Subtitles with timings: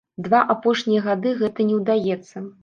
[0.27, 2.37] Два апошнія гады гэта не ўдаецца.